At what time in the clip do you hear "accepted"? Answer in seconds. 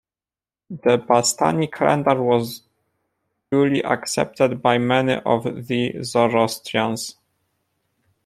3.85-4.59